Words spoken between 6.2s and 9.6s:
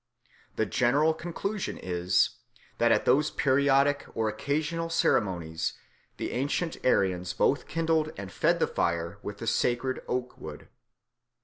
ancient Aryans both kindled and fed the fire with the